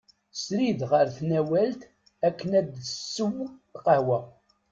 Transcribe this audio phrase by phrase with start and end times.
[0.43, 1.81] Srid ɣer tnawalt
[2.27, 3.37] akken ad d-tessew
[3.73, 4.19] lqahwa.